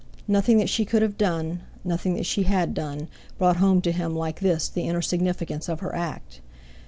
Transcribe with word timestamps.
Nothing 0.27 0.57
that 0.57 0.67
she 0.67 0.83
could 0.83 1.03
have 1.03 1.15
done, 1.15 1.59
nothing 1.83 2.15
that 2.15 2.25
she 2.25 2.41
had 2.41 2.73
done, 2.73 3.07
brought 3.37 3.57
home 3.57 3.81
to 3.81 3.91
him 3.91 4.15
like 4.15 4.39
this 4.39 4.67
the 4.67 4.87
inner 4.87 4.99
significance 5.03 5.69
of 5.69 5.81
her 5.81 5.93
act. 5.93 6.41